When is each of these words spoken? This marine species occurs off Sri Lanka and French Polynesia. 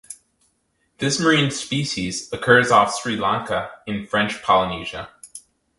This 0.97 1.19
marine 1.19 1.51
species 1.51 2.33
occurs 2.33 2.71
off 2.71 2.95
Sri 2.99 3.15
Lanka 3.17 3.69
and 3.85 4.09
French 4.09 4.41
Polynesia. 4.41 5.09